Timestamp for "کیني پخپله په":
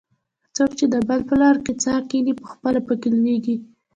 2.09-2.93